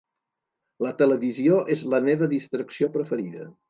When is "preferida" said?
2.99-3.53